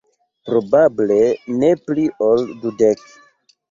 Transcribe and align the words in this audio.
Probable 0.47 1.19
ne 1.59 1.71
pli 1.87 2.09
ol 2.33 2.47
dudek. 2.67 3.11